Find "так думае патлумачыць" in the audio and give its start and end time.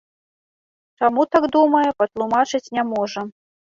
1.37-2.67